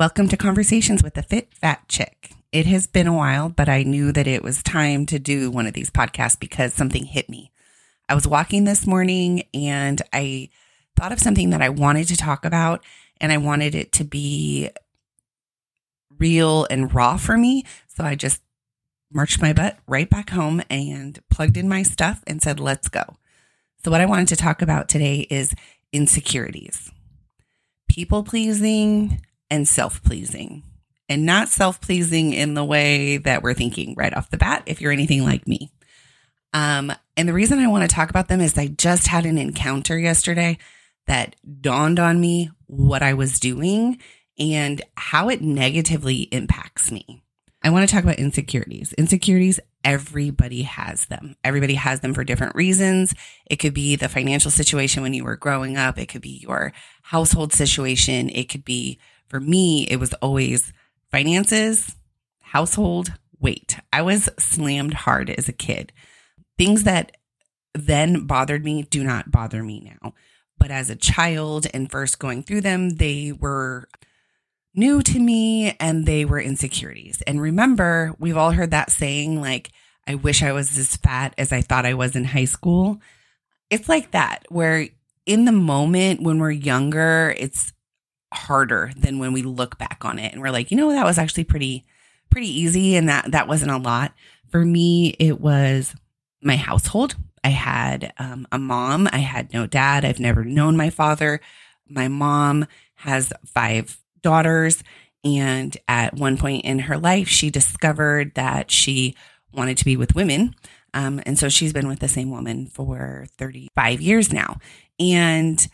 Welcome 0.00 0.28
to 0.28 0.36
Conversations 0.38 1.02
with 1.02 1.12
the 1.12 1.22
Fit 1.22 1.52
Fat 1.52 1.86
Chick. 1.86 2.32
It 2.52 2.64
has 2.64 2.86
been 2.86 3.06
a 3.06 3.14
while, 3.14 3.50
but 3.50 3.68
I 3.68 3.82
knew 3.82 4.12
that 4.12 4.26
it 4.26 4.42
was 4.42 4.62
time 4.62 5.04
to 5.04 5.18
do 5.18 5.50
one 5.50 5.66
of 5.66 5.74
these 5.74 5.90
podcasts 5.90 6.40
because 6.40 6.72
something 6.72 7.04
hit 7.04 7.28
me. 7.28 7.52
I 8.08 8.14
was 8.14 8.26
walking 8.26 8.64
this 8.64 8.86
morning 8.86 9.42
and 9.52 10.00
I 10.10 10.48
thought 10.96 11.12
of 11.12 11.20
something 11.20 11.50
that 11.50 11.60
I 11.60 11.68
wanted 11.68 12.08
to 12.08 12.16
talk 12.16 12.46
about, 12.46 12.82
and 13.20 13.30
I 13.30 13.36
wanted 13.36 13.74
it 13.74 13.92
to 13.92 14.04
be 14.04 14.70
real 16.18 16.66
and 16.70 16.94
raw 16.94 17.18
for 17.18 17.36
me. 17.36 17.66
So 17.86 18.02
I 18.02 18.14
just 18.14 18.40
marched 19.12 19.42
my 19.42 19.52
butt 19.52 19.76
right 19.86 20.08
back 20.08 20.30
home 20.30 20.62
and 20.70 21.20
plugged 21.28 21.58
in 21.58 21.68
my 21.68 21.82
stuff 21.82 22.22
and 22.26 22.40
said, 22.40 22.58
let's 22.58 22.88
go. 22.88 23.18
So, 23.84 23.90
what 23.90 24.00
I 24.00 24.06
wanted 24.06 24.28
to 24.28 24.36
talk 24.36 24.62
about 24.62 24.88
today 24.88 25.26
is 25.28 25.52
insecurities, 25.92 26.90
people 27.86 28.24
pleasing, 28.24 29.20
and 29.50 29.66
self 29.66 30.02
pleasing. 30.02 30.62
And 31.08 31.26
not 31.26 31.48
self 31.48 31.80
pleasing 31.80 32.32
in 32.32 32.54
the 32.54 32.64
way 32.64 33.16
that 33.18 33.42
we're 33.42 33.54
thinking 33.54 33.94
right 33.96 34.14
off 34.14 34.30
the 34.30 34.36
bat, 34.36 34.62
if 34.66 34.80
you're 34.80 34.92
anything 34.92 35.24
like 35.24 35.48
me. 35.48 35.72
Um, 36.52 36.92
and 37.16 37.28
the 37.28 37.32
reason 37.32 37.58
I 37.58 37.66
want 37.66 37.88
to 37.88 37.94
talk 37.94 38.10
about 38.10 38.28
them 38.28 38.40
is 38.40 38.56
I 38.56 38.68
just 38.68 39.06
had 39.08 39.26
an 39.26 39.38
encounter 39.38 39.98
yesterday 39.98 40.58
that 41.06 41.36
dawned 41.60 41.98
on 41.98 42.20
me 42.20 42.50
what 42.66 43.02
I 43.02 43.14
was 43.14 43.40
doing 43.40 43.98
and 44.38 44.80
how 44.96 45.28
it 45.28 45.42
negatively 45.42 46.22
impacts 46.32 46.90
me. 46.90 47.22
I 47.62 47.70
want 47.70 47.88
to 47.88 47.94
talk 47.94 48.04
about 48.04 48.18
insecurities. 48.18 48.94
Insecurities, 48.94 49.60
everybody 49.84 50.62
has 50.62 51.06
them. 51.06 51.36
Everybody 51.44 51.74
has 51.74 52.00
them 52.00 52.14
for 52.14 52.24
different 52.24 52.54
reasons. 52.54 53.14
It 53.46 53.56
could 53.56 53.74
be 53.74 53.96
the 53.96 54.08
financial 54.08 54.50
situation 54.50 55.02
when 55.02 55.12
you 55.12 55.24
were 55.24 55.36
growing 55.36 55.76
up, 55.76 55.98
it 55.98 56.06
could 56.06 56.22
be 56.22 56.40
your 56.42 56.72
household 57.02 57.52
situation, 57.52 58.30
it 58.30 58.48
could 58.48 58.64
be, 58.64 58.98
for 59.30 59.40
me, 59.40 59.86
it 59.88 59.96
was 59.96 60.12
always 60.14 60.72
finances, 61.10 61.96
household, 62.40 63.12
weight. 63.38 63.78
I 63.92 64.02
was 64.02 64.28
slammed 64.38 64.92
hard 64.92 65.30
as 65.30 65.48
a 65.48 65.52
kid. 65.52 65.92
Things 66.58 66.82
that 66.82 67.16
then 67.72 68.26
bothered 68.26 68.64
me 68.64 68.82
do 68.82 69.04
not 69.04 69.30
bother 69.30 69.62
me 69.62 69.80
now. 70.02 70.14
But 70.58 70.72
as 70.72 70.90
a 70.90 70.96
child 70.96 71.68
and 71.72 71.90
first 71.90 72.18
going 72.18 72.42
through 72.42 72.62
them, 72.62 72.90
they 72.96 73.32
were 73.32 73.88
new 74.74 75.00
to 75.02 75.18
me 75.18 75.76
and 75.78 76.06
they 76.06 76.24
were 76.24 76.40
insecurities. 76.40 77.22
And 77.22 77.40
remember, 77.40 78.14
we've 78.18 78.36
all 78.36 78.50
heard 78.50 78.72
that 78.72 78.90
saying, 78.90 79.40
like, 79.40 79.70
I 80.06 80.16
wish 80.16 80.42
I 80.42 80.52
was 80.52 80.76
as 80.76 80.96
fat 80.96 81.34
as 81.38 81.52
I 81.52 81.60
thought 81.60 81.86
I 81.86 81.94
was 81.94 82.16
in 82.16 82.24
high 82.24 82.44
school. 82.46 83.00
It's 83.70 83.88
like 83.88 84.10
that, 84.10 84.44
where 84.48 84.88
in 85.24 85.44
the 85.44 85.52
moment 85.52 86.20
when 86.20 86.40
we're 86.40 86.50
younger, 86.50 87.34
it's 87.38 87.72
harder 88.32 88.92
than 88.96 89.18
when 89.18 89.32
we 89.32 89.42
look 89.42 89.78
back 89.78 90.04
on 90.04 90.18
it 90.18 90.32
and 90.32 90.40
we're 90.40 90.50
like, 90.50 90.70
you 90.70 90.76
know, 90.76 90.90
that 90.90 91.04
was 91.04 91.18
actually 91.18 91.44
pretty, 91.44 91.84
pretty 92.30 92.48
easy. 92.48 92.96
And 92.96 93.08
that, 93.08 93.32
that 93.32 93.48
wasn't 93.48 93.72
a 93.72 93.78
lot. 93.78 94.12
For 94.50 94.64
me, 94.64 95.16
it 95.18 95.40
was 95.40 95.94
my 96.42 96.56
household. 96.56 97.16
I 97.42 97.48
had 97.50 98.12
um, 98.18 98.46
a 98.52 98.58
mom. 98.58 99.08
I 99.12 99.18
had 99.18 99.52
no 99.52 99.66
dad. 99.66 100.04
I've 100.04 100.20
never 100.20 100.44
known 100.44 100.76
my 100.76 100.90
father. 100.90 101.40
My 101.88 102.08
mom 102.08 102.66
has 102.96 103.32
five 103.46 103.98
daughters. 104.22 104.82
And 105.24 105.76
at 105.88 106.14
one 106.14 106.36
point 106.36 106.64
in 106.64 106.80
her 106.80 106.96
life, 106.96 107.28
she 107.28 107.50
discovered 107.50 108.34
that 108.34 108.70
she 108.70 109.14
wanted 109.52 109.76
to 109.78 109.84
be 109.84 109.96
with 109.96 110.14
women. 110.14 110.54
Um, 110.94 111.20
and 111.26 111.38
so 111.38 111.48
she's 111.48 111.72
been 111.72 111.88
with 111.88 112.00
the 112.00 112.08
same 112.08 112.30
woman 112.30 112.66
for 112.66 113.26
35 113.38 114.00
years 114.00 114.32
now. 114.32 114.58
And 114.98 115.66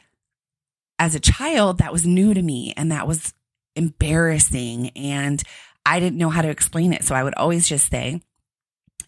as 0.98 1.14
a 1.14 1.20
child, 1.20 1.78
that 1.78 1.92
was 1.92 2.06
new 2.06 2.34
to 2.34 2.42
me 2.42 2.72
and 2.76 2.90
that 2.92 3.06
was 3.06 3.34
embarrassing. 3.74 4.90
And 4.90 5.42
I 5.84 6.00
didn't 6.00 6.18
know 6.18 6.30
how 6.30 6.42
to 6.42 6.50
explain 6.50 6.92
it. 6.92 7.04
So 7.04 7.14
I 7.14 7.22
would 7.22 7.34
always 7.34 7.68
just 7.68 7.90
say 7.90 8.22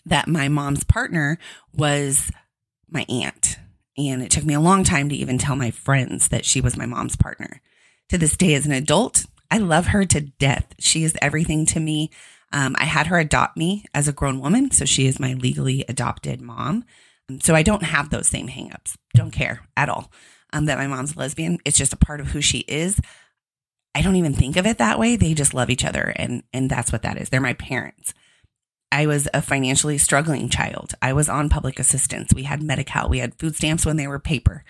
that 0.07 0.29
my 0.29 0.49
mom's 0.49 0.85
partner 0.85 1.39
was 1.75 2.31
my 2.89 3.05
aunt. 3.09 3.59
And 3.97 4.23
it 4.23 4.31
took 4.31 4.45
me 4.45 4.55
a 4.55 4.61
long 4.61 4.85
time 4.85 5.09
to 5.09 5.17
even 5.17 5.39
tell 5.39 5.57
my 5.57 5.71
friends 5.71 6.29
that 6.29 6.45
she 6.45 6.61
was 6.61 6.77
my 6.77 6.87
mom's 6.87 7.17
partner 7.17 7.61
to 8.11 8.19
this 8.19 8.37
day 8.37 8.55
as 8.55 8.65
an 8.65 8.73
adult. 8.73 9.27
I 9.51 9.59
love 9.59 9.89
her 9.89 10.05
to 10.05 10.21
death. 10.21 10.75
She 10.79 11.05
is 11.05 11.17
everything 11.21 11.67
to 11.67 11.81
me. 11.81 12.11
Um, 12.53 12.77
I 12.79 12.85
had 12.85 13.09
her 13.09 13.19
adopt 13.19 13.57
me 13.57 13.85
as 13.93 14.09
a 14.09 14.13
grown 14.13 14.41
woman, 14.41 14.71
so 14.71 14.85
she 14.85 15.07
is 15.07 15.19
my 15.19 15.35
legally 15.35 15.85
adopted 15.89 16.41
mom. 16.41 16.85
So 17.43 17.55
I 17.55 17.63
don't 17.63 17.83
have 17.83 18.09
those 18.09 18.29
same 18.29 18.49
hangups. 18.49 18.97
Don't 19.15 19.33
care 19.33 19.67
at 19.77 19.89
all 19.89 20.11
um, 20.53 20.67
that 20.67 20.79
my 20.79 20.87
mom's 20.87 21.17
lesbian. 21.17 21.59
It's 21.65 21.79
just 21.79 21.93
a 21.93 21.99
part 21.99 22.21
of 22.21 22.29
who 22.29 22.41
she 22.41 22.59
is. 22.61 23.01
I 23.95 24.03
don't 24.03 24.17
even 24.17 24.35
think 24.35 24.57
of 24.57 24.67
it 24.67 24.79
that 24.79 24.99
way. 24.99 25.17
They 25.17 25.35
just 25.35 25.55
love 25.55 25.71
each 25.71 25.85
other, 25.85 26.13
and 26.17 26.43
and 26.53 26.71
that's 26.71 26.93
what 26.93 27.03
that 27.03 27.19
is. 27.19 27.31
They're 27.31 27.41
my 27.41 27.55
parents. 27.55 28.15
I 28.91 29.07
was 29.07 29.29
a 29.35 29.43
financially 29.43 29.99
struggling 29.99 30.49
child. 30.49 30.95
I 31.03 31.13
was 31.13 31.29
on 31.29 31.49
public 31.49 31.79
assistance. 31.79 32.33
We 32.35 32.45
had 32.45 32.63
Medi-Cal. 32.63 33.09
We 33.09 33.19
had 33.19 33.39
food 33.39 33.55
stamps 33.55 33.85
when 33.85 33.97
they 33.97 34.07
were 34.07 34.19
paper. 34.19 34.65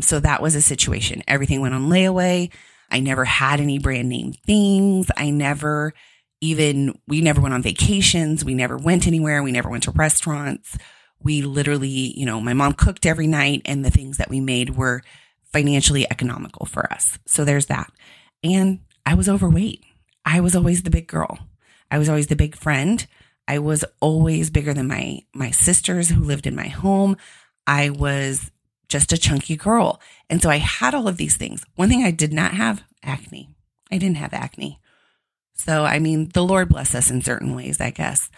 So 0.00 0.20
that 0.20 0.40
was 0.40 0.54
a 0.54 0.62
situation. 0.62 1.22
Everything 1.28 1.60
went 1.60 1.74
on 1.74 1.90
layaway. 1.90 2.50
I 2.90 3.00
never 3.00 3.24
had 3.24 3.60
any 3.60 3.78
brand 3.78 4.08
name 4.08 4.32
things. 4.32 5.10
I 5.16 5.30
never 5.30 5.92
even, 6.40 6.98
we 7.06 7.20
never 7.20 7.40
went 7.40 7.52
on 7.52 7.62
vacations. 7.62 8.44
We 8.44 8.54
never 8.54 8.78
went 8.78 9.06
anywhere. 9.06 9.42
We 9.42 9.52
never 9.52 9.68
went 9.68 9.82
to 9.82 9.90
restaurants. 9.90 10.78
We 11.22 11.42
literally, 11.42 11.88
you 12.18 12.26
know, 12.26 12.40
my 12.40 12.52
mom 12.52 12.74
cooked 12.74 13.06
every 13.06 13.26
night 13.26 13.62
and 13.64 13.84
the 13.84 13.90
things 13.90 14.18
that 14.18 14.30
we 14.30 14.40
made 14.40 14.76
were 14.76 15.02
financially 15.52 16.06
economical 16.10 16.66
for 16.66 16.92
us. 16.92 17.18
So 17.26 17.44
there's 17.44 17.66
that. 17.66 17.90
And 18.44 18.80
I 19.04 19.14
was 19.14 19.28
overweight. 19.28 19.84
I 20.24 20.40
was 20.40 20.54
always 20.54 20.82
the 20.82 20.90
big 20.90 21.06
girl. 21.06 21.38
I 21.90 21.98
was 21.98 22.08
always 22.08 22.26
the 22.26 22.36
big 22.36 22.54
friend. 22.54 23.06
I 23.48 23.58
was 23.58 23.84
always 24.00 24.50
bigger 24.50 24.74
than 24.74 24.88
my 24.88 25.22
my 25.32 25.50
sisters 25.50 26.10
who 26.10 26.22
lived 26.22 26.46
in 26.46 26.54
my 26.54 26.68
home. 26.68 27.16
I 27.66 27.90
was 27.90 28.50
just 28.88 29.12
a 29.12 29.18
chunky 29.18 29.56
girl. 29.56 30.00
And 30.28 30.42
so 30.42 30.50
I 30.50 30.56
had 30.56 30.94
all 30.94 31.08
of 31.08 31.16
these 31.16 31.36
things. 31.36 31.64
One 31.76 31.88
thing 31.88 32.02
I 32.02 32.10
did 32.10 32.32
not 32.32 32.54
have 32.54 32.82
acne. 33.02 33.48
I 33.90 33.98
didn't 33.98 34.16
have 34.16 34.34
acne. 34.34 34.80
So, 35.54 35.84
I 35.84 35.98
mean, 35.98 36.30
the 36.32 36.44
Lord 36.44 36.68
bless 36.68 36.94
us 36.94 37.10
in 37.10 37.22
certain 37.22 37.54
ways, 37.54 37.80
I 37.80 37.90
guess. 37.90 38.30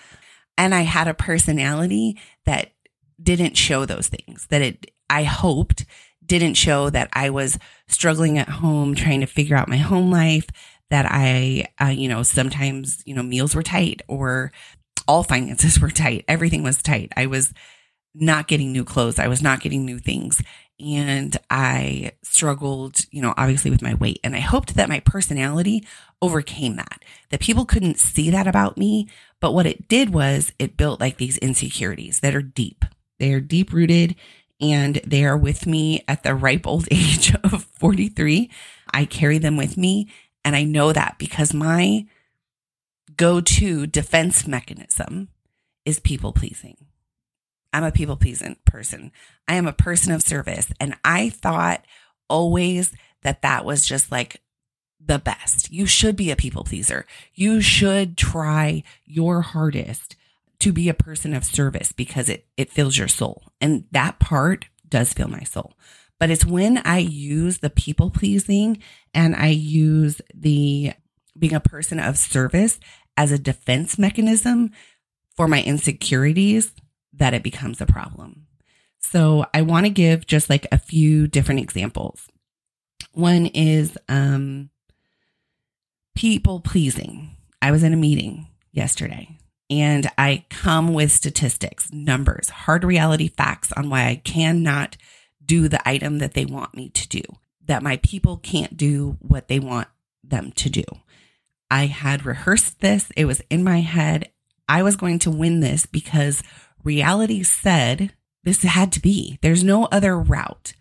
And 0.61 0.75
I 0.75 0.83
had 0.83 1.09
a 1.09 1.15
personality 1.15 2.19
that 2.45 2.73
didn't 3.21 3.57
show 3.57 3.87
those 3.87 4.09
things, 4.09 4.47
that 4.51 4.61
it, 4.61 4.91
I 5.09 5.23
hoped 5.23 5.87
didn't 6.25 6.53
show 6.53 6.91
that 6.91 7.09
I 7.15 7.31
was 7.31 7.59
struggling 7.89 8.37
at 8.37 8.51
home, 8.51 8.95
trying 8.95 9.21
to 9.21 9.27
figure 9.27 9.57
out 9.57 9.69
my 9.69 9.79
home 9.79 10.11
life, 10.11 10.47
that 10.91 11.07
I, 11.09 11.65
uh, 11.81 11.87
you 11.87 12.09
know, 12.09 12.23
sometimes, 12.23 13.03
you 13.07 13.15
know, 13.15 13.23
meals 13.23 13.55
were 13.55 13.63
tight 13.63 14.03
or 14.07 14.53
all 15.09 15.23
finances 15.23 15.81
were 15.81 15.91
tight. 15.91 16.27
Everything 16.29 16.63
was 16.63 16.83
tight. 16.83 17.11
I 17.17 17.25
was 17.25 17.55
not 18.15 18.47
getting 18.47 18.71
new 18.71 18.85
clothes. 18.85 19.19
I 19.19 19.29
was 19.29 19.41
not 19.41 19.61
getting 19.61 19.87
new 19.87 19.99
things. 19.99 20.43
And 20.81 21.37
I 21.51 22.13
struggled, 22.23 23.05
you 23.11 23.21
know, 23.21 23.35
obviously 23.37 23.71
with 23.71 23.83
my 23.83 23.95
weight. 23.95 24.21
And 24.25 24.35
I 24.35 24.41
hoped 24.41 24.75
that 24.75 24.89
my 24.89 25.01
personality 25.01 25.87
overcame 26.23 26.77
that, 26.77 27.03
that 27.31 27.41
people 27.41 27.65
couldn't 27.65 27.99
see 27.99 28.31
that 28.31 28.47
about 28.47 28.79
me. 28.79 29.09
But 29.41 29.53
what 29.53 29.67
it 29.67 29.89
did 29.89 30.11
was 30.11 30.53
it 30.59 30.77
built 30.77 31.01
like 31.01 31.19
these 31.19 31.39
insecurities 31.39 32.21
that 32.21 32.35
are 32.35 32.43
deep. 32.43 32.85
They 33.19 33.33
are 33.33 33.41
deep 33.41 33.73
rooted 33.73 34.17
and 34.61 35.01
they 35.07 35.25
are 35.25 35.37
with 35.37 35.67
me 35.67 36.05
at 36.09 36.23
the 36.23 36.35
ripe 36.35 36.67
old 36.67 36.89
age 36.91 37.35
of 37.45 37.65
43. 37.65 38.51
I 38.93 39.05
carry 39.05 39.39
them 39.39 39.57
with 39.57 39.77
me. 39.77 40.09
And 40.45 40.57
I 40.57 40.65
know 40.65 40.93
that 40.93 41.17
because 41.19 41.53
my 41.53 42.07
go 43.17 43.41
to 43.41 43.87
defense 43.87 44.47
mechanism 44.47 45.29
is 45.85 46.01
people 46.01 46.33
pleasing. 46.33 46.77
I'm 47.73 47.85
a 47.85 47.93
people 47.93 48.17
pleasing 48.17 48.57
person. 48.65 49.13
I 49.47 49.55
am 49.55 49.67
a 49.67 49.73
person 49.73 50.13
of 50.13 50.23
service. 50.23 50.69
And 50.81 50.97
I 51.05 51.31
thought 51.31 51.85
always 52.29 52.93
that 53.23 53.43
that 53.43 53.65
was 53.65 53.87
just 53.87 54.11
like 54.11 54.41
the 55.05 55.19
best. 55.19 55.73
You 55.73 55.87
should 55.87 56.17
be 56.17 56.31
a 56.31 56.37
people 56.37 56.65
pleaser. 56.65 57.07
You 57.35 57.61
should 57.61 58.17
try 58.17 58.83
your 59.05 59.43
hardest 59.43 60.17
to 60.61 60.73
be 60.73 60.89
a 60.89 60.95
person 60.95 61.35
of 61.35 61.45
service 61.45 61.93
because 61.93 62.29
it, 62.29 62.47
it 62.57 62.71
fills 62.71 62.99
your 62.99 63.09
soul. 63.09 63.43
And 63.61 63.85
that 63.93 64.19
part 64.19 64.67
does 64.89 65.13
fill 65.13 65.29
my 65.29 65.43
soul. 65.43 65.75
But 66.19 66.31
it's 66.31 66.45
when 66.45 66.79
I 66.79 66.99
use 66.99 67.59
the 67.59 67.71
people 67.71 68.11
pleasing 68.11 68.83
and 69.15 69.35
I 69.35 69.49
use 69.49 70.21
the 70.35 70.93
being 71.39 71.55
a 71.55 71.61
person 71.61 71.99
of 71.99 72.19
service 72.19 72.79
as 73.17 73.33
a 73.33 73.39
defense 73.39 73.99
mechanism 73.99 74.71
for 75.35 75.49
my 75.49 75.63
insecurities 75.63 76.73
that 77.13 77.35
it 77.35 77.43
becomes 77.43 77.81
a 77.81 77.87
problem. 77.87 78.47
So 78.99 79.47
I 79.55 79.63
want 79.63 79.87
to 79.87 79.91
give 79.91 80.27
just 80.27 80.51
like 80.51 80.67
a 80.71 80.79
few 80.79 81.27
different 81.27 81.61
examples. 81.61 82.29
One 83.13 83.47
is 83.47 83.97
um, 84.09 84.71
people 86.15 86.61
pleasing. 86.61 87.37
I 87.63 87.71
was 87.71 87.83
in 87.83 87.93
a 87.93 87.97
meeting 87.97 88.47
yesterday 88.73 89.39
and 89.69 90.11
I 90.19 90.45
come 90.51 90.93
with 90.93 91.13
statistics, 91.13 91.93
numbers, 91.93 92.51
hard 92.51 92.85
reality 92.85 93.29
facts 93.29 93.73
on 93.73 93.89
why 93.89 94.07
I 94.07 94.17
cannot 94.17 94.97
do 95.45 95.69
the 95.69 95.87
item 95.89 96.19
that 96.19 96.35
they 96.35 96.45
want 96.45 96.75
me 96.75 96.91
to 96.91 97.09
do, 97.09 97.23
that 97.67 97.83
my 97.83 97.97
people 97.99 98.37
can't 98.37 98.77
do 98.77 99.17
what 99.21 99.49
they 99.49 99.59
want 99.59 99.89
them 100.23 100.53
to 100.53 100.71
do. 100.71 100.85
I 101.71 101.87
had 101.87 102.27
rehearsed 102.27 102.81
this, 102.81 103.11
it 103.17 103.25
was 103.25 103.43
in 103.49 103.65
my 103.65 103.81
head. 103.81 104.31
I 104.69 104.83
was 104.83 104.97
going 104.97 105.19
to 105.21 105.31
win 105.31 105.61
this 105.61 105.87
because 105.87 106.43
reality 106.85 107.43
said 107.43 108.13
this 108.43 108.63
had 108.63 108.93
to 108.93 109.01
be. 109.01 109.39
There's 109.43 109.65
no 109.65 109.85
other 109.87 110.19
route. 110.19 110.73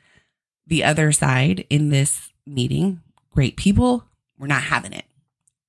The 0.66 0.84
other 0.84 1.12
side 1.12 1.66
in 1.70 1.90
this 1.90 2.30
meeting, 2.46 3.02
great 3.32 3.58
people, 3.58 4.06
were 4.38 4.48
not 4.48 4.64
having 4.64 4.94
it. 4.94 5.06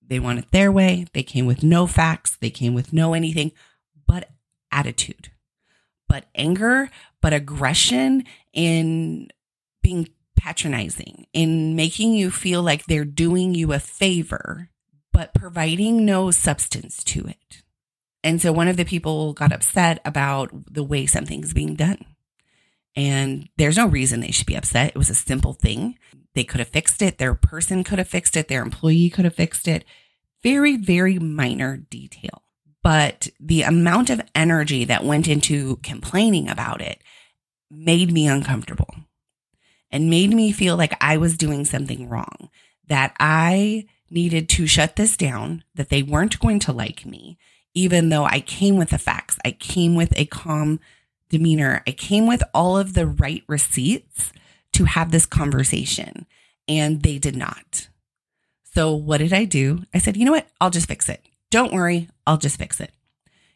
They 0.06 0.19
want 0.19 0.38
it 0.41 0.50
their 0.50 0.71
way. 0.73 1.06
They 1.12 1.23
came 1.23 1.47
with 1.47 1.62
no 1.62 1.87
facts. 1.87 2.37
They 2.37 2.50
came 2.50 2.75
with 2.75 2.93
no 2.93 3.15
anything 3.15 3.53
but 4.06 4.31
attitude, 4.73 5.31
but 6.09 6.27
anger, 6.35 6.91
but 7.21 7.32
aggression 7.32 8.25
in 8.53 9.29
being 9.82 10.09
patronizing, 10.37 11.27
in 11.32 11.77
making 11.77 12.15
you 12.15 12.31
feel 12.31 12.62
like 12.62 12.87
they're 12.87 13.05
doing 13.05 13.55
you 13.55 13.73
a 13.73 13.79
favor, 13.79 14.71
but 15.12 15.35
providing 15.35 16.05
no 16.05 16.31
substance 16.31 17.05
to 17.05 17.27
it. 17.27 17.62
And 18.22 18.40
so 18.40 18.52
one 18.52 18.69
of 18.69 18.76
the 18.76 18.84
people 18.84 19.32
got 19.32 19.52
upset 19.52 20.00
about 20.05 20.50
the 20.72 20.82
way 20.84 21.06
something's 21.06 21.55
being 21.55 21.75
done. 21.75 22.05
And 22.96 23.49
there's 23.56 23.76
no 23.76 23.87
reason 23.87 24.20
they 24.20 24.31
should 24.31 24.46
be 24.46 24.56
upset. 24.56 24.88
It 24.88 24.99
was 24.99 25.11
a 25.11 25.14
simple 25.14 25.55
thing. 25.55 25.99
They 26.34 26.44
could 26.44 26.58
have 26.58 26.69
fixed 26.69 27.02
it. 27.02 27.19
Their 27.19 27.34
person 27.34 27.84
could 27.84 27.99
have 27.99 28.08
fixed 28.08 28.37
it. 28.37 28.49
Their 28.49 28.62
employee 28.62 29.11
could 29.11 29.25
have 29.25 29.34
fixed 29.34 29.67
it. 29.69 29.84
Very, 30.43 30.76
very 30.76 31.19
minor 31.19 31.76
detail. 31.76 32.43
But 32.82 33.28
the 33.38 33.62
amount 33.62 34.11
of 34.11 34.22
energy 34.34 34.84
that 34.87 35.05
went 35.05 35.28
into 35.28 35.76
complaining 35.76 36.49
about 36.49 36.81
it 36.81 37.02
made 37.70 38.12
me 38.12 38.26
uncomfortable 38.26 38.94
and 39.90 40.11
made 40.11 40.31
me 40.32 40.52
feel 40.52 40.76
like 40.76 40.96
I 41.00 41.17
was 41.17 41.37
doing 41.37 41.64
something 41.64 42.08
wrong, 42.08 42.49
that 42.87 43.14
I 43.19 43.87
needed 44.08 44.49
to 44.50 44.67
shut 44.67 44.96
this 44.96 45.17
down, 45.17 45.64
that 45.75 45.88
they 45.88 46.02
weren't 46.02 46.40
going 46.40 46.58
to 46.61 46.72
like 46.72 47.05
me, 47.05 47.38
even 47.75 48.08
though 48.08 48.25
I 48.25 48.40
came 48.40 48.76
with 48.76 48.90
the 48.90 48.99
facts. 48.99 49.38
I 49.44 49.52
came 49.52 49.94
with 49.94 50.12
a 50.17 50.26
calm 50.26 50.81
demeanor. 51.28 51.82
I 51.87 51.93
came 51.93 52.26
with 52.26 52.43
all 52.52 52.76
of 52.76 52.94
the 52.94 53.06
right 53.06 53.44
receipts 53.49 54.32
to 54.72 54.84
have 54.84 55.11
this 55.11 55.26
conversation, 55.26 56.26
and 56.69 57.02
they 57.02 57.19
did 57.19 57.37
not. 57.37 57.88
So, 58.72 58.94
what 58.94 59.19
did 59.19 59.32
I 59.32 59.44
do? 59.44 59.84
I 59.93 59.99
said, 59.99 60.17
you 60.17 60.25
know 60.25 60.32
what? 60.32 60.49
I'll 60.61 60.70
just 60.70 60.88
fix 60.88 61.08
it. 61.08 61.25
Don't 61.50 61.72
worry. 61.72 62.08
I'll 62.26 62.37
just 62.37 62.58
fix 62.58 62.81
it. 62.81 62.93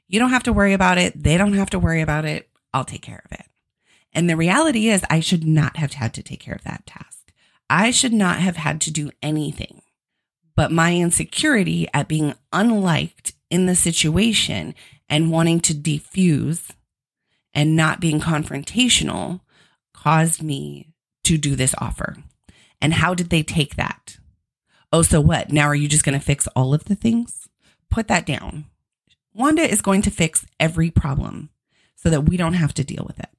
You 0.08 0.18
don't 0.18 0.30
have 0.30 0.42
to 0.44 0.52
worry 0.52 0.72
about 0.72 0.98
it. 0.98 1.22
They 1.22 1.36
don't 1.36 1.54
have 1.54 1.70
to 1.70 1.78
worry 1.78 2.00
about 2.00 2.24
it. 2.24 2.48
I'll 2.72 2.84
take 2.84 3.02
care 3.02 3.22
of 3.24 3.32
it. 3.32 3.46
And 4.12 4.28
the 4.28 4.36
reality 4.36 4.88
is, 4.88 5.04
I 5.10 5.20
should 5.20 5.44
not 5.44 5.76
have 5.76 5.94
had 5.94 6.14
to 6.14 6.22
take 6.22 6.40
care 6.40 6.54
of 6.54 6.64
that 6.64 6.86
task. 6.86 7.32
I 7.70 7.90
should 7.90 8.12
not 8.12 8.38
have 8.38 8.56
had 8.56 8.80
to 8.82 8.90
do 8.90 9.10
anything. 9.22 9.82
But 10.56 10.70
my 10.70 10.94
insecurity 10.94 11.88
at 11.92 12.08
being 12.08 12.34
unliked 12.52 13.32
in 13.54 13.66
the 13.66 13.76
situation 13.76 14.74
and 15.08 15.30
wanting 15.30 15.60
to 15.60 15.72
defuse 15.72 16.70
and 17.54 17.76
not 17.76 18.00
being 18.00 18.18
confrontational 18.18 19.40
caused 19.94 20.42
me 20.42 20.88
to 21.22 21.38
do 21.38 21.54
this 21.54 21.72
offer. 21.78 22.16
And 22.80 22.94
how 22.94 23.14
did 23.14 23.30
they 23.30 23.44
take 23.44 23.76
that? 23.76 24.18
Oh, 24.92 25.02
so 25.02 25.20
what? 25.20 25.52
Now 25.52 25.66
are 25.68 25.74
you 25.74 25.86
just 25.86 26.04
going 26.04 26.18
to 26.18 26.24
fix 26.24 26.48
all 26.48 26.74
of 26.74 26.86
the 26.86 26.96
things? 26.96 27.48
Put 27.92 28.08
that 28.08 28.26
down. 28.26 28.64
Wanda 29.32 29.62
is 29.62 29.82
going 29.82 30.02
to 30.02 30.10
fix 30.10 30.44
every 30.58 30.90
problem 30.90 31.50
so 31.94 32.10
that 32.10 32.22
we 32.28 32.36
don't 32.36 32.54
have 32.54 32.74
to 32.74 32.82
deal 32.82 33.04
with 33.06 33.20
it. 33.20 33.30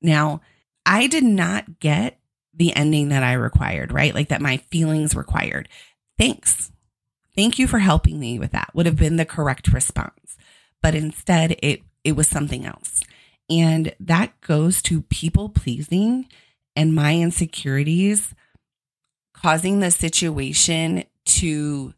Now, 0.00 0.40
I 0.86 1.08
did 1.08 1.24
not 1.24 1.80
get 1.80 2.20
the 2.54 2.74
ending 2.76 3.08
that 3.08 3.24
I 3.24 3.32
required, 3.32 3.92
right? 3.92 4.14
Like 4.14 4.28
that 4.28 4.40
my 4.40 4.58
feelings 4.70 5.16
required. 5.16 5.68
Thanks. 6.16 6.70
Thank 7.38 7.60
you 7.60 7.68
for 7.68 7.78
helping 7.78 8.18
me 8.18 8.36
with 8.40 8.50
that 8.50 8.70
would 8.74 8.86
have 8.86 8.96
been 8.96 9.14
the 9.14 9.24
correct 9.24 9.68
response. 9.68 10.36
But 10.82 10.96
instead 10.96 11.56
it 11.62 11.82
it 12.02 12.16
was 12.16 12.26
something 12.26 12.66
else. 12.66 13.04
And 13.48 13.94
that 14.00 14.40
goes 14.40 14.82
to 14.82 15.02
people 15.02 15.48
pleasing 15.48 16.26
and 16.74 16.96
my 16.96 17.14
insecurities 17.14 18.34
causing 19.34 19.78
the 19.78 19.92
situation 19.92 21.04
to 21.26 21.94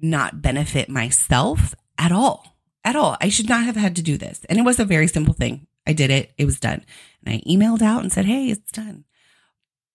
not 0.00 0.42
benefit 0.42 0.88
myself 0.88 1.76
at 1.96 2.10
all. 2.10 2.56
At 2.84 2.96
all. 2.96 3.16
I 3.20 3.28
should 3.28 3.48
not 3.48 3.64
have 3.64 3.76
had 3.76 3.94
to 3.94 4.02
do 4.02 4.18
this. 4.18 4.44
And 4.48 4.58
it 4.58 4.64
was 4.64 4.80
a 4.80 4.84
very 4.84 5.06
simple 5.06 5.34
thing. 5.34 5.68
I 5.86 5.92
did 5.92 6.10
it. 6.10 6.32
It 6.36 6.46
was 6.46 6.58
done. 6.58 6.84
And 7.24 7.36
I 7.36 7.48
emailed 7.48 7.80
out 7.80 8.02
and 8.02 8.12
said, 8.12 8.24
Hey, 8.24 8.50
it's 8.50 8.72
done. 8.72 9.04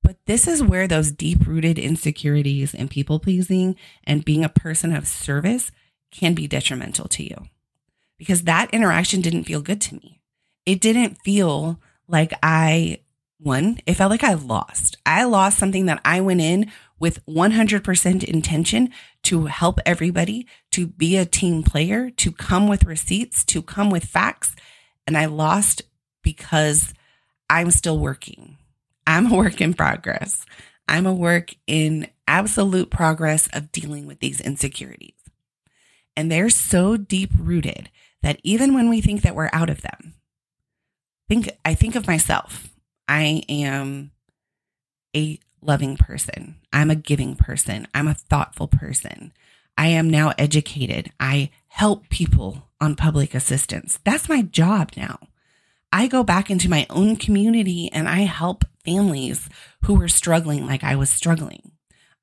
But 0.04 0.18
this 0.26 0.48
is 0.48 0.64
where 0.64 0.88
those 0.88 1.12
deep 1.12 1.46
rooted 1.46 1.78
insecurities 1.78 2.74
and 2.74 2.90
people 2.90 3.20
pleasing 3.20 3.76
and 4.04 4.24
being 4.24 4.44
a 4.44 4.50
person 4.50 4.96
of 4.96 5.08
service 5.08 5.72
can 6.12 6.34
be 6.34 6.48
detrimental 6.48 7.08
to 7.10 7.24
you 7.24 7.48
because 8.18 8.44
that 8.44 8.74
interaction 8.74 9.22
didn't 9.22 9.44
feel 9.44 9.62
good 9.62 9.82
to 9.82 9.96
me. 9.96 10.22
It 10.66 10.82
didn't 10.82 11.18
feel 11.24 11.80
like 12.08 12.34
I, 12.42 13.00
won. 13.40 13.80
it 13.86 13.94
felt 13.94 14.12
like 14.12 14.24
I 14.24 14.34
lost. 14.34 14.98
I 15.06 15.24
lost 15.24 15.58
something 15.58 15.86
that 15.86 16.02
I 16.04 16.22
went 16.22 16.42
in 16.42 16.72
with 17.00 17.24
100% 17.28 18.24
intention 18.24 18.90
to 19.24 19.46
help 19.46 19.80
everybody, 19.86 20.48
to 20.72 20.88
be 20.88 21.16
a 21.16 21.26
team 21.26 21.64
player, 21.64 22.10
to 22.12 22.32
come 22.32 22.68
with 22.68 22.86
receipts, 22.86 23.46
to 23.46 23.62
come 23.62 23.90
with 23.90 24.06
facts. 24.06 24.56
And 25.06 25.18
I 25.18 25.26
lost 25.26 25.84
because 26.24 26.94
I'm 27.50 27.72
still 27.72 28.00
working. 28.00 28.58
I'm 29.08 29.32
a 29.32 29.36
work 29.36 29.62
in 29.62 29.74
progress. 29.74 30.46
I'm 30.88 31.08
a 31.08 31.14
work 31.14 31.56
in 31.66 32.08
absolute 32.28 32.92
progress 32.92 33.48
of 33.54 33.72
dealing 33.72 34.06
with 34.06 34.20
these 34.20 34.42
insecurities. 34.42 35.14
And 36.16 36.32
they're 36.32 36.50
so 36.50 36.98
deep 36.98 37.32
rooted 37.40 37.90
that 38.22 38.40
even 38.44 38.74
when 38.74 38.90
we 38.90 39.02
think 39.02 39.22
that 39.22 39.36
we're 39.36 39.50
out 39.54 39.70
of 39.70 39.82
them, 39.82 40.16
think 41.30 41.50
I 41.64 41.74
think 41.74 41.96
of 41.96 42.08
myself. 42.08 42.70
I 43.08 43.44
am 43.48 44.12
a 45.16 45.40
loving 45.62 45.98
person. 45.98 46.56
I'm 46.74 46.92
a 46.92 46.96
giving 46.96 47.36
person. 47.36 47.88
I'm 47.94 48.08
a 48.08 48.14
thoughtful 48.14 48.68
person. 48.68 49.32
I 49.78 49.88
am 49.88 50.10
now 50.10 50.34
educated. 50.38 51.12
I 51.20 51.52
help 51.68 52.10
people 52.10 52.70
on 52.82 52.96
public 52.96 53.34
assistance. 53.34 54.00
That's 54.04 54.30
my 54.30 54.42
job 54.42 54.92
now. 54.98 55.20
I 55.92 56.08
go 56.08 56.24
back 56.24 56.50
into 56.50 56.70
my 56.70 56.86
own 56.90 57.16
community 57.16 57.90
and 57.92 58.08
I 58.08 58.22
help 58.22 58.66
families 58.84 59.50
who 59.84 59.96
were 59.96 60.08
struggling 60.08 60.66
like 60.66 60.84
I 60.84 60.96
was 60.96 61.10
struggling. 61.10 61.72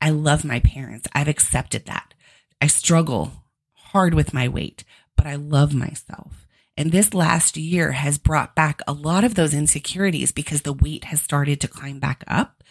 I 0.01 0.11
love 0.11 0.45
my 0.45 0.61
parents. 0.61 1.09
I've 1.15 1.29
accepted 1.29 1.87
that. 1.87 2.15
I 2.61 2.67
struggle 2.67 3.33
hard 3.73 4.15
with 4.15 4.35
my 4.35 4.49
weight, 4.49 4.85
but 5.17 5.27
I 5.27 5.37
love 5.37 5.75
myself. 5.75 6.47
And 6.77 6.91
this 6.91 7.15
last 7.15 7.57
year 7.57 7.93
has 7.93 8.19
brought 8.19 8.55
back 8.55 8.81
a 8.87 8.93
lot 8.93 9.25
of 9.25 9.35
those 9.35 9.55
insecurities 9.55 10.33
because 10.33 10.63
the 10.63 10.73
weight 10.73 11.05
has 11.05 11.23
started 11.23 11.61
to 11.61 11.69
climb 11.69 12.01
back 12.01 12.25
up 12.27 12.65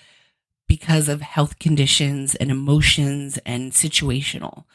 because 0.67 1.07
of 1.07 1.21
health 1.21 1.59
conditions 1.59 2.35
and 2.35 2.51
emotions 2.51 3.37
and 3.45 3.71
situational. 3.71 4.65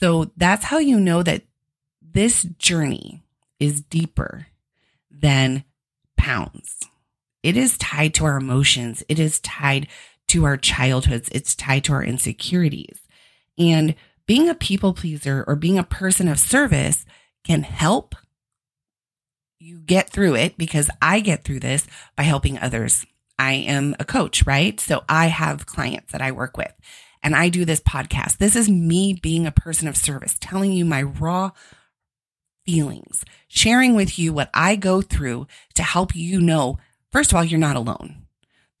So 0.00 0.30
that's 0.36 0.64
how 0.64 0.78
you 0.78 0.98
know 0.98 1.22
that 1.22 1.42
this 2.02 2.42
journey 2.42 3.22
is 3.60 3.80
deeper 3.80 4.46
than 5.20 5.64
pounds 6.16 6.84
it 7.44 7.58
is 7.58 7.76
tied 7.76 8.14
to 8.14 8.24
our 8.24 8.38
emotions. 8.38 9.04
It 9.06 9.18
is 9.18 9.38
tied 9.38 9.86
to 10.28 10.44
our 10.44 10.56
childhoods. 10.56 11.28
It's 11.30 11.54
tied 11.54 11.84
to 11.84 11.92
our 11.92 12.02
insecurities. 12.02 13.00
And 13.58 13.94
being 14.26 14.48
a 14.48 14.54
people 14.54 14.94
pleaser 14.94 15.44
or 15.46 15.54
being 15.54 15.78
a 15.78 15.84
person 15.84 16.26
of 16.26 16.40
service 16.40 17.04
can 17.44 17.62
help 17.62 18.14
you 19.58 19.78
get 19.78 20.08
through 20.08 20.36
it 20.36 20.56
because 20.56 20.88
I 21.02 21.20
get 21.20 21.44
through 21.44 21.60
this 21.60 21.86
by 22.16 22.22
helping 22.22 22.58
others. 22.58 23.04
I 23.38 23.52
am 23.52 23.94
a 24.00 24.06
coach, 24.06 24.46
right? 24.46 24.80
So 24.80 25.04
I 25.06 25.26
have 25.26 25.66
clients 25.66 26.12
that 26.12 26.22
I 26.22 26.32
work 26.32 26.56
with 26.56 26.72
and 27.22 27.36
I 27.36 27.50
do 27.50 27.66
this 27.66 27.80
podcast. 27.80 28.38
This 28.38 28.56
is 28.56 28.70
me 28.70 29.18
being 29.22 29.46
a 29.46 29.52
person 29.52 29.86
of 29.86 29.98
service, 29.98 30.38
telling 30.40 30.72
you 30.72 30.86
my 30.86 31.02
raw 31.02 31.50
feelings, 32.64 33.24
sharing 33.48 33.94
with 33.94 34.18
you 34.18 34.32
what 34.32 34.50
I 34.54 34.76
go 34.76 35.02
through 35.02 35.46
to 35.74 35.82
help 35.82 36.14
you 36.14 36.40
know 36.40 36.78
First 37.14 37.30
of 37.30 37.36
all, 37.36 37.44
you're 37.44 37.60
not 37.60 37.76
alone. 37.76 38.26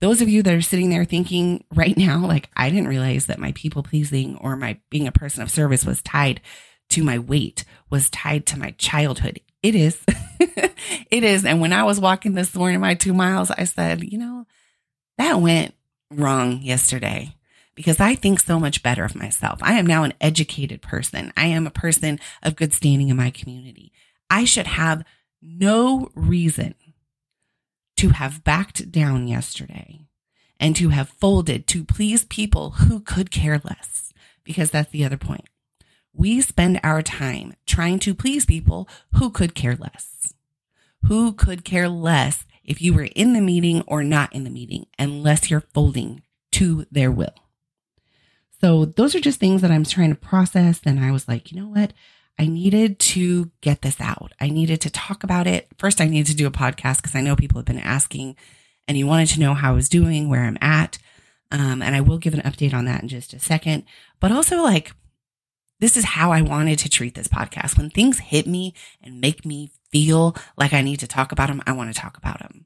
Those 0.00 0.20
of 0.20 0.28
you 0.28 0.42
that 0.42 0.54
are 0.54 0.60
sitting 0.60 0.90
there 0.90 1.04
thinking 1.04 1.62
right 1.72 1.96
now, 1.96 2.26
like, 2.26 2.50
I 2.56 2.68
didn't 2.68 2.88
realize 2.88 3.26
that 3.26 3.38
my 3.38 3.52
people 3.52 3.84
pleasing 3.84 4.36
or 4.38 4.56
my 4.56 4.80
being 4.90 5.06
a 5.06 5.12
person 5.12 5.40
of 5.40 5.52
service 5.52 5.84
was 5.84 6.02
tied 6.02 6.40
to 6.88 7.04
my 7.04 7.16
weight, 7.16 7.64
was 7.90 8.10
tied 8.10 8.44
to 8.46 8.58
my 8.58 8.72
childhood. 8.72 9.38
It 9.62 9.76
is. 9.76 10.02
it 10.40 11.22
is. 11.22 11.44
And 11.44 11.60
when 11.60 11.72
I 11.72 11.84
was 11.84 12.00
walking 12.00 12.34
this 12.34 12.52
morning, 12.56 12.80
my 12.80 12.94
two 12.94 13.14
miles, 13.14 13.52
I 13.52 13.62
said, 13.62 14.02
you 14.02 14.18
know, 14.18 14.46
that 15.16 15.40
went 15.40 15.72
wrong 16.10 16.60
yesterday 16.60 17.36
because 17.74 18.00
I 18.00 18.14
think 18.14 18.40
so 18.40 18.60
much 18.60 18.82
better 18.82 19.04
of 19.04 19.14
myself. 19.14 19.58
I 19.62 19.74
am 19.74 19.86
now 19.86 20.04
an 20.04 20.14
educated 20.20 20.80
person. 20.82 21.32
I 21.36 21.46
am 21.46 21.66
a 21.66 21.70
person 21.70 22.20
of 22.42 22.56
good 22.56 22.72
standing 22.72 23.08
in 23.08 23.16
my 23.16 23.30
community. 23.30 23.92
I 24.30 24.44
should 24.44 24.66
have 24.66 25.04
no 25.42 26.10
reason 26.14 26.74
to 27.96 28.10
have 28.10 28.44
backed 28.44 28.90
down 28.90 29.28
yesterday 29.28 30.06
and 30.58 30.74
to 30.76 30.88
have 30.90 31.08
folded 31.08 31.66
to 31.68 31.84
please 31.84 32.24
people 32.24 32.70
who 32.70 33.00
could 33.00 33.30
care 33.30 33.60
less, 33.62 34.12
because 34.44 34.70
that's 34.70 34.90
the 34.90 35.04
other 35.04 35.16
point. 35.16 35.48
we 36.14 36.40
spend 36.40 36.80
our 36.82 37.02
time 37.02 37.54
trying 37.66 37.98
to 37.98 38.14
please 38.14 38.46
people 38.46 38.88
who 39.14 39.30
could 39.30 39.54
care 39.54 39.76
less. 39.76 40.32
Who 41.06 41.32
could 41.32 41.64
care 41.64 41.88
less 41.88 42.46
if 42.62 42.80
you 42.80 42.94
were 42.94 43.08
in 43.14 43.34
the 43.34 43.40
meeting 43.40 43.82
or 43.86 44.02
not 44.02 44.32
in 44.32 44.44
the 44.44 44.50
meeting, 44.50 44.86
unless 44.98 45.50
you're 45.50 45.60
folding 45.74 46.22
to 46.52 46.86
their 46.90 47.10
will. 47.10 47.34
So, 48.64 48.86
those 48.86 49.14
are 49.14 49.20
just 49.20 49.40
things 49.40 49.60
that 49.60 49.70
I'm 49.70 49.84
trying 49.84 50.08
to 50.08 50.14
process. 50.18 50.80
And 50.86 50.98
I 50.98 51.10
was 51.10 51.28
like, 51.28 51.52
you 51.52 51.60
know 51.60 51.68
what? 51.68 51.92
I 52.38 52.46
needed 52.46 52.98
to 52.98 53.50
get 53.60 53.82
this 53.82 54.00
out. 54.00 54.32
I 54.40 54.48
needed 54.48 54.80
to 54.80 54.90
talk 54.90 55.22
about 55.22 55.46
it. 55.46 55.68
First, 55.76 56.00
I 56.00 56.06
needed 56.06 56.28
to 56.28 56.34
do 56.34 56.46
a 56.46 56.50
podcast 56.50 57.02
because 57.02 57.14
I 57.14 57.20
know 57.20 57.36
people 57.36 57.58
have 57.58 57.66
been 57.66 57.78
asking 57.78 58.36
and 58.88 58.96
you 58.96 59.06
wanted 59.06 59.28
to 59.28 59.40
know 59.40 59.52
how 59.52 59.72
I 59.72 59.74
was 59.74 59.90
doing, 59.90 60.30
where 60.30 60.44
I'm 60.44 60.56
at. 60.62 60.96
Um, 61.52 61.82
and 61.82 61.94
I 61.94 62.00
will 62.00 62.16
give 62.16 62.32
an 62.32 62.40
update 62.40 62.72
on 62.72 62.86
that 62.86 63.02
in 63.02 63.08
just 63.08 63.34
a 63.34 63.38
second. 63.38 63.84
But 64.18 64.32
also, 64.32 64.62
like, 64.62 64.92
this 65.80 65.94
is 65.94 66.06
how 66.06 66.32
I 66.32 66.40
wanted 66.40 66.78
to 66.78 66.88
treat 66.88 67.14
this 67.16 67.28
podcast. 67.28 67.76
When 67.76 67.90
things 67.90 68.18
hit 68.18 68.46
me 68.46 68.72
and 69.02 69.20
make 69.20 69.44
me 69.44 69.72
feel 69.92 70.34
like 70.56 70.72
I 70.72 70.80
need 70.80 71.00
to 71.00 71.06
talk 71.06 71.32
about 71.32 71.48
them, 71.48 71.62
I 71.66 71.72
want 71.72 71.94
to 71.94 72.00
talk 72.00 72.16
about 72.16 72.38
them. 72.38 72.64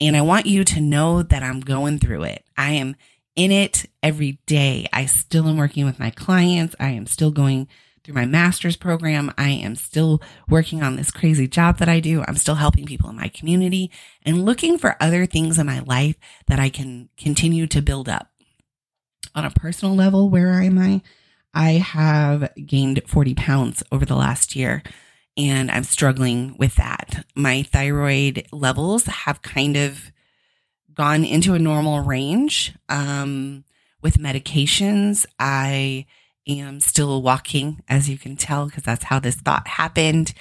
And 0.00 0.16
I 0.16 0.20
want 0.22 0.46
you 0.46 0.64
to 0.64 0.80
know 0.80 1.22
that 1.22 1.44
I'm 1.44 1.60
going 1.60 2.00
through 2.00 2.24
it. 2.24 2.44
I 2.56 2.72
am 2.72 2.96
in 3.38 3.52
it 3.52 3.86
every 4.02 4.40
day. 4.46 4.88
I 4.92 5.06
still 5.06 5.48
am 5.48 5.56
working 5.56 5.84
with 5.84 6.00
my 6.00 6.10
clients. 6.10 6.74
I 6.80 6.88
am 6.88 7.06
still 7.06 7.30
going 7.30 7.68
through 8.02 8.16
my 8.16 8.26
master's 8.26 8.76
program. 8.76 9.32
I 9.38 9.50
am 9.50 9.76
still 9.76 10.20
working 10.48 10.82
on 10.82 10.96
this 10.96 11.12
crazy 11.12 11.46
job 11.46 11.78
that 11.78 11.88
I 11.88 12.00
do. 12.00 12.24
I'm 12.26 12.36
still 12.36 12.56
helping 12.56 12.84
people 12.84 13.08
in 13.10 13.16
my 13.16 13.28
community 13.28 13.92
and 14.24 14.44
looking 14.44 14.76
for 14.76 14.96
other 15.00 15.24
things 15.24 15.56
in 15.56 15.66
my 15.66 15.78
life 15.78 16.16
that 16.48 16.58
I 16.58 16.68
can 16.68 17.10
continue 17.16 17.68
to 17.68 17.80
build 17.80 18.08
up. 18.08 18.28
On 19.36 19.44
a 19.44 19.50
personal 19.50 19.94
level, 19.94 20.28
where 20.28 20.60
am 20.60 20.76
I? 20.76 21.00
I 21.54 21.72
have 21.74 22.52
gained 22.66 23.02
40 23.06 23.34
pounds 23.34 23.84
over 23.92 24.04
the 24.04 24.16
last 24.16 24.56
year 24.56 24.82
and 25.36 25.70
I'm 25.70 25.84
struggling 25.84 26.56
with 26.58 26.74
that. 26.74 27.24
My 27.36 27.62
thyroid 27.62 28.48
levels 28.50 29.04
have 29.06 29.42
kind 29.42 29.76
of 29.76 30.10
gone 30.98 31.24
into 31.24 31.54
a 31.54 31.58
normal 31.60 32.00
range. 32.00 32.74
Um, 32.88 33.64
with 34.02 34.18
medications, 34.18 35.24
I 35.38 36.06
am 36.46 36.80
still 36.80 37.22
walking, 37.22 37.82
as 37.88 38.08
you 38.08 38.18
can 38.18 38.36
tell, 38.36 38.66
because 38.66 38.82
that's 38.82 39.04
how 39.04 39.20
this 39.20 39.36
thought 39.36 39.68
happened. 39.68 40.34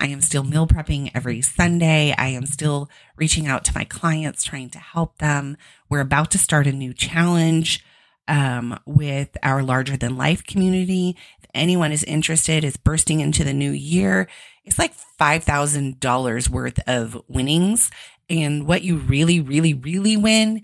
I 0.00 0.06
am 0.06 0.20
still 0.20 0.44
meal 0.44 0.66
prepping 0.66 1.10
every 1.14 1.42
Sunday. 1.42 2.14
I 2.16 2.28
am 2.28 2.46
still 2.46 2.88
reaching 3.16 3.46
out 3.46 3.64
to 3.64 3.74
my 3.74 3.84
clients, 3.84 4.44
trying 4.44 4.70
to 4.70 4.78
help 4.78 5.18
them. 5.18 5.56
We're 5.88 6.00
about 6.00 6.30
to 6.32 6.38
start 6.38 6.66
a 6.66 6.72
new 6.72 6.94
challenge 6.94 7.84
um, 8.28 8.78
with 8.86 9.36
our 9.42 9.62
larger 9.62 9.96
than 9.96 10.16
life 10.16 10.44
community. 10.44 11.16
If 11.42 11.50
anyone 11.54 11.92
is 11.92 12.04
interested, 12.04 12.64
is 12.64 12.76
bursting 12.76 13.20
into 13.20 13.44
the 13.44 13.52
new 13.52 13.70
year. 13.70 14.28
It's 14.64 14.78
like 14.78 14.94
$5,000 15.20 16.48
worth 16.48 16.80
of 16.86 17.20
winnings. 17.28 17.90
And 18.28 18.66
what 18.66 18.82
you 18.82 18.96
really, 18.96 19.40
really, 19.40 19.74
really 19.74 20.16
win 20.16 20.62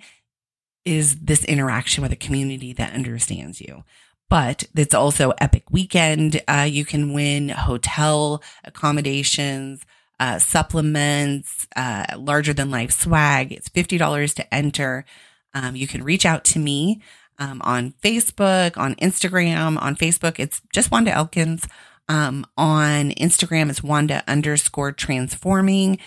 is 0.85 1.17
this 1.17 1.45
interaction 1.45 2.02
with 2.02 2.12
a 2.12 2.17
community 2.17 2.73
that 2.73 2.95
understands 2.95 3.61
you 3.61 3.85
but 4.31 4.64
it's 4.76 4.95
also 4.95 5.33
Epic 5.38 5.64
Weekend. 5.71 6.40
Uh, 6.49 6.67
you 6.71 6.87
can 6.87 7.12
win 7.12 7.50
hotel 7.50 8.43
accommodations, 8.64 9.85
uh, 10.21 10.38
supplements, 10.38 11.67
uh, 11.76 12.05
larger 12.17 12.55
than 12.55 12.71
life 12.71 12.93
swag. 12.93 13.52
It's 13.52 13.69
$50 13.69 14.35
to 14.35 14.55
enter. 14.55 15.05
Um, 15.52 15.75
you 15.75 15.88
can 15.88 16.05
reach 16.05 16.25
out 16.25 16.45
to 16.45 16.61
me 16.61 17.02
um, 17.40 17.61
on 17.64 17.93
Facebook, 18.05 18.79
on 18.79 18.95
Instagram. 18.97 19.83
On 19.83 19.97
Facebook, 19.97 20.38
it's 20.38 20.62
just 20.73 20.93
Wanda 20.93 21.11
Elkins. 21.11 21.67
Um, 22.09 22.47
on 22.57 23.11
Instagram, 23.11 23.69
it's 23.69 23.83
Wanda 23.83 24.23
underscore 24.29 24.93
transforming. 24.93 25.99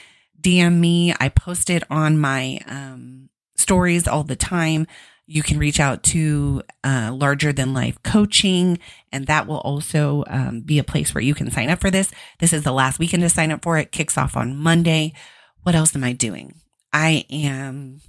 DM 0.43 0.79
me. 0.79 1.13
I 1.19 1.29
post 1.29 1.69
it 1.69 1.83
on 1.89 2.19
my 2.19 2.59
um, 2.67 3.29
stories 3.55 4.07
all 4.07 4.23
the 4.23 4.35
time. 4.35 4.87
You 5.25 5.41
can 5.41 5.57
reach 5.57 5.79
out 5.79 6.03
to 6.03 6.63
uh, 6.83 7.11
Larger 7.13 7.53
Than 7.53 7.73
Life 7.73 8.01
Coaching, 8.03 8.77
and 9.11 9.25
that 9.27 9.47
will 9.47 9.59
also 9.59 10.25
um, 10.27 10.61
be 10.61 10.79
a 10.79 10.83
place 10.83 11.15
where 11.15 11.23
you 11.23 11.33
can 11.33 11.49
sign 11.49 11.69
up 11.69 11.79
for 11.79 11.89
this. 11.89 12.11
This 12.39 12.51
is 12.51 12.63
the 12.63 12.73
last 12.73 12.99
weekend 12.99 13.23
to 13.23 13.29
sign 13.29 13.51
up 13.51 13.63
for 13.63 13.77
it. 13.77 13.93
Kicks 13.93 14.17
off 14.17 14.35
on 14.35 14.57
Monday. 14.57 15.13
What 15.61 15.75
else 15.75 15.95
am 15.95 16.03
I 16.03 16.11
doing? 16.11 16.55
I 16.91 17.25
am 17.31 18.01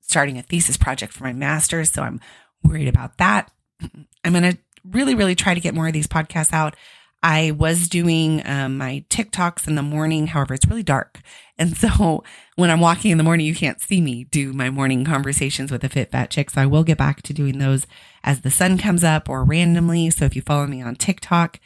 starting 0.00 0.38
a 0.38 0.42
thesis 0.42 0.78
project 0.78 1.12
for 1.12 1.24
my 1.24 1.34
master's, 1.34 1.92
so 1.92 2.02
I'm 2.02 2.20
worried 2.64 2.88
about 2.88 3.18
that. 3.18 3.50
I'm 4.24 4.32
going 4.32 4.52
to 4.52 4.58
really, 4.84 5.14
really 5.14 5.34
try 5.34 5.52
to 5.52 5.60
get 5.60 5.74
more 5.74 5.86
of 5.86 5.92
these 5.92 6.06
podcasts 6.06 6.52
out. 6.52 6.76
I 7.22 7.52
was 7.52 7.88
doing 7.88 8.42
um, 8.46 8.78
my 8.78 9.04
TikToks 9.08 9.68
in 9.68 9.76
the 9.76 9.82
morning. 9.82 10.28
However, 10.28 10.54
it's 10.54 10.66
really 10.66 10.82
dark. 10.82 11.20
And 11.56 11.76
so 11.76 12.24
when 12.56 12.70
I'm 12.70 12.80
walking 12.80 13.10
in 13.10 13.18
the 13.18 13.24
morning, 13.24 13.46
you 13.46 13.54
can't 13.54 13.80
see 13.80 14.00
me 14.00 14.24
do 14.24 14.52
my 14.52 14.70
morning 14.70 15.04
conversations 15.04 15.70
with 15.70 15.82
the 15.82 15.88
fit 15.88 16.10
fat 16.10 16.30
chick. 16.30 16.50
So 16.50 16.60
I 16.60 16.66
will 16.66 16.84
get 16.84 16.98
back 16.98 17.22
to 17.22 17.32
doing 17.32 17.58
those 17.58 17.86
as 18.24 18.40
the 18.40 18.50
sun 18.50 18.78
comes 18.78 19.04
up 19.04 19.28
or 19.28 19.44
randomly. 19.44 20.10
So 20.10 20.24
if 20.24 20.34
you 20.34 20.42
follow 20.42 20.66
me 20.66 20.82
on 20.82 20.96
TikTok, 20.96 21.60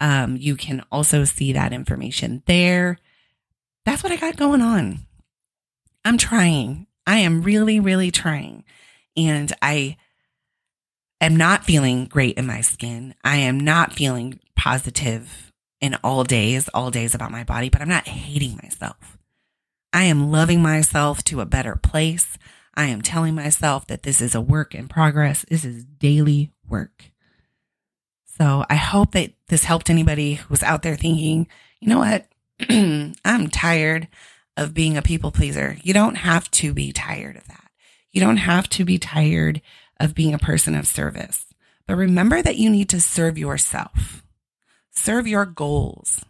um, 0.00 0.36
you 0.36 0.56
can 0.56 0.84
also 0.92 1.24
see 1.24 1.52
that 1.52 1.72
information 1.72 2.42
there. 2.46 2.98
That's 3.84 4.02
what 4.02 4.12
I 4.12 4.16
got 4.16 4.36
going 4.36 4.60
on. 4.60 5.00
I'm 6.04 6.18
trying. 6.18 6.86
I 7.06 7.18
am 7.18 7.42
really, 7.42 7.80
really 7.80 8.10
trying. 8.10 8.64
And 9.16 9.52
I 9.62 9.96
am 11.20 11.36
not 11.36 11.64
feeling 11.64 12.06
great 12.06 12.36
in 12.36 12.46
my 12.46 12.60
skin. 12.60 13.14
I 13.24 13.36
am 13.36 13.58
not 13.58 13.92
feeling 13.92 14.40
positive 14.56 15.52
in 15.80 15.96
all 16.02 16.24
days, 16.24 16.68
all 16.68 16.90
days 16.90 17.14
about 17.14 17.30
my 17.30 17.44
body, 17.44 17.68
but 17.68 17.80
I'm 17.80 17.88
not 17.88 18.08
hating 18.08 18.58
myself. 18.62 19.18
I 19.92 20.04
am 20.04 20.30
loving 20.30 20.60
myself 20.60 21.24
to 21.24 21.40
a 21.40 21.46
better 21.46 21.76
place. 21.76 22.36
I 22.74 22.86
am 22.86 23.02
telling 23.02 23.34
myself 23.34 23.86
that 23.86 24.02
this 24.02 24.20
is 24.20 24.34
a 24.34 24.40
work 24.40 24.74
in 24.74 24.88
progress. 24.88 25.44
This 25.48 25.64
is 25.64 25.84
daily 25.84 26.52
work. 26.68 27.10
So 28.38 28.64
I 28.70 28.76
hope 28.76 29.12
that 29.12 29.32
this 29.48 29.64
helped 29.64 29.90
anybody 29.90 30.34
who's 30.34 30.62
out 30.62 30.82
there 30.82 30.94
thinking, 30.94 31.48
you 31.80 31.88
know 31.88 31.98
what? 31.98 32.26
I'm 33.24 33.48
tired 33.48 34.08
of 34.56 34.74
being 34.74 34.96
a 34.96 35.02
people 35.02 35.30
pleaser. 35.30 35.76
You 35.82 35.94
don't 35.94 36.16
have 36.16 36.50
to 36.52 36.72
be 36.72 36.92
tired 36.92 37.36
of 37.36 37.46
that. 37.48 37.70
You 38.12 38.20
don't 38.20 38.36
have 38.36 38.68
to 38.70 38.84
be 38.84 38.98
tired 38.98 39.60
of 40.00 40.14
being 40.14 40.34
a 40.34 40.38
person 40.38 40.74
of 40.74 40.86
service. 40.86 41.46
But 41.86 41.96
remember 41.96 42.42
that 42.42 42.56
you 42.56 42.70
need 42.70 42.88
to 42.90 43.00
serve 43.00 43.38
yourself. 43.38 44.22
Serve 44.90 45.26
your 45.26 45.46
goals. 45.46 46.24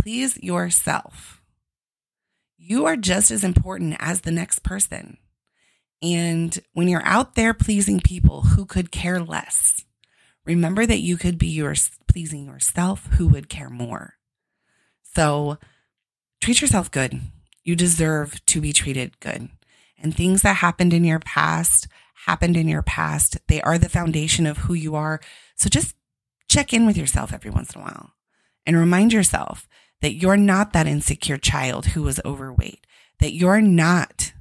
Please 0.00 0.36
yourself. 0.42 1.40
You 2.56 2.86
are 2.86 2.96
just 2.96 3.30
as 3.30 3.44
important 3.44 3.96
as 3.98 4.20
the 4.20 4.30
next 4.30 4.62
person. 4.62 5.16
And 6.02 6.58
when 6.72 6.88
you're 6.88 7.04
out 7.04 7.34
there 7.34 7.54
pleasing 7.54 8.00
people 8.00 8.42
who 8.42 8.64
could 8.64 8.90
care 8.90 9.20
less, 9.20 9.84
remember 10.44 10.86
that 10.86 11.00
you 11.00 11.16
could 11.16 11.38
be 11.38 11.48
your 11.48 11.74
pleasing 12.06 12.46
yourself 12.46 13.06
who 13.12 13.28
would 13.28 13.48
care 13.48 13.70
more. 13.70 14.14
So 15.14 15.58
treat 16.40 16.60
yourself 16.60 16.90
good. 16.90 17.20
You 17.64 17.74
deserve 17.74 18.44
to 18.46 18.60
be 18.60 18.72
treated 18.72 19.18
good. 19.20 19.48
And 20.00 20.14
things 20.14 20.42
that 20.42 20.56
happened 20.56 20.92
in 20.92 21.04
your 21.04 21.18
past 21.18 21.88
happened 22.26 22.56
in 22.56 22.68
your 22.68 22.82
past. 22.82 23.38
They 23.48 23.60
are 23.62 23.78
the 23.78 23.88
foundation 23.88 24.46
of 24.46 24.58
who 24.58 24.74
you 24.74 24.94
are. 24.94 25.20
So 25.56 25.68
just 25.68 25.96
check 26.48 26.72
in 26.72 26.86
with 26.86 26.96
yourself 26.96 27.32
every 27.32 27.50
once 27.50 27.74
in 27.74 27.80
a 27.80 27.84
while 27.84 28.14
and 28.66 28.76
remind 28.76 29.12
yourself 29.12 29.68
that 30.00 30.14
you're 30.14 30.36
not 30.36 30.72
that 30.72 30.86
insecure 30.86 31.38
child 31.38 31.86
who 31.86 32.02
was 32.02 32.20
overweight, 32.24 32.86
that 33.20 33.32
you're 33.32 33.60
not, 33.60 34.32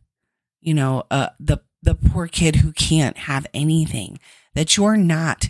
you 0.62 0.74
know, 0.74 1.04
uh, 1.10 1.30
the, 1.40 1.60
the 1.82 1.96
poor 1.96 2.28
kid 2.28 2.58
who 2.58 2.72
can't 2.72 3.18
have 3.18 3.48
anything, 3.54 4.20
that 4.54 4.78
you're 4.78 4.98
not 4.98 5.50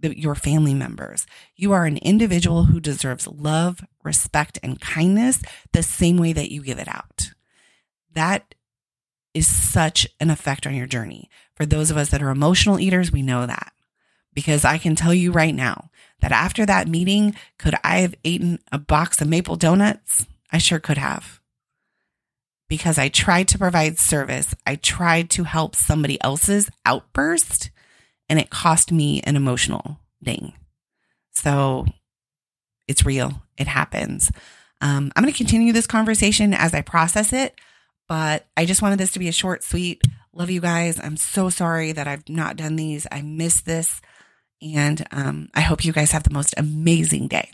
the, 0.00 0.18
your 0.18 0.34
family 0.34 0.74
members. 0.74 1.26
You 1.54 1.72
are 1.72 1.86
an 1.86 1.96
individual 1.98 2.64
who 2.64 2.80
deserves 2.80 3.26
love, 3.26 3.84
respect, 4.02 4.58
and 4.62 4.80
kindness 4.80 5.42
the 5.72 5.82
same 5.82 6.16
way 6.18 6.32
that 6.32 6.52
you 6.52 6.62
give 6.62 6.78
it 6.78 6.88
out. 6.88 7.30
That 8.12 8.54
is 9.34 9.46
such 9.46 10.08
an 10.20 10.30
effect 10.30 10.66
on 10.66 10.74
your 10.74 10.86
journey. 10.86 11.28
For 11.56 11.66
those 11.66 11.90
of 11.90 11.96
us 11.96 12.10
that 12.10 12.22
are 12.22 12.30
emotional 12.30 12.78
eaters, 12.78 13.10
we 13.10 13.22
know 13.22 13.46
that 13.46 13.72
because 14.36 14.64
I 14.64 14.76
can 14.78 14.94
tell 14.94 15.14
you 15.14 15.32
right 15.32 15.54
now 15.54 15.90
that 16.20 16.30
after 16.30 16.66
that 16.66 16.86
meeting, 16.86 17.34
could 17.58 17.74
I 17.82 18.00
have 18.00 18.14
eaten 18.22 18.60
a 18.70 18.78
box 18.78 19.20
of 19.20 19.28
maple 19.28 19.56
donuts? 19.56 20.26
I 20.52 20.58
sure 20.58 20.78
could 20.78 20.98
have. 20.98 21.40
Because 22.68 22.98
I 22.98 23.08
tried 23.08 23.48
to 23.48 23.58
provide 23.58 23.98
service, 23.98 24.54
I 24.66 24.76
tried 24.76 25.30
to 25.30 25.44
help 25.44 25.74
somebody 25.74 26.22
else's 26.22 26.68
outburst, 26.84 27.70
and 28.28 28.38
it 28.38 28.50
cost 28.50 28.92
me 28.92 29.22
an 29.22 29.36
emotional 29.36 30.00
ding. 30.22 30.52
So 31.32 31.86
it's 32.86 33.06
real, 33.06 33.42
it 33.56 33.68
happens. 33.68 34.30
Um, 34.82 35.12
I'm 35.16 35.22
going 35.22 35.32
to 35.32 35.36
continue 35.36 35.72
this 35.72 35.86
conversation 35.86 36.52
as 36.52 36.74
I 36.74 36.82
process 36.82 37.32
it, 37.32 37.54
but 38.08 38.46
I 38.56 38.66
just 38.66 38.82
wanted 38.82 38.98
this 38.98 39.12
to 39.12 39.18
be 39.18 39.28
a 39.28 39.32
short, 39.32 39.64
sweet. 39.64 40.02
Love 40.36 40.50
you 40.50 40.60
guys. 40.60 41.00
I'm 41.02 41.16
so 41.16 41.48
sorry 41.48 41.92
that 41.92 42.06
I've 42.06 42.28
not 42.28 42.56
done 42.56 42.76
these. 42.76 43.06
I 43.10 43.22
miss 43.22 43.62
this. 43.62 44.02
And 44.60 45.02
um, 45.10 45.48
I 45.54 45.62
hope 45.62 45.82
you 45.82 45.94
guys 45.94 46.12
have 46.12 46.24
the 46.24 46.30
most 46.30 46.52
amazing 46.58 47.28
day. 47.28 47.50